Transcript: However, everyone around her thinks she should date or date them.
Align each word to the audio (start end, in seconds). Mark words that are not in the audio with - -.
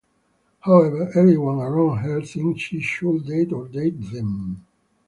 However, 0.61 1.11
everyone 1.15 1.59
around 1.59 1.99
her 1.99 2.23
thinks 2.23 2.63
she 2.63 2.79
should 2.81 3.27
date 3.27 3.53
or 3.53 3.67
date 3.67 4.01
them. 4.11 4.65